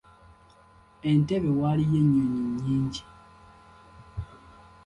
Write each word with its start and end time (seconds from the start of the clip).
Entebbe 1.09 1.49
waliyo 1.61 1.97
ennyonyi 2.03 2.43
nnyingi. 2.47 3.03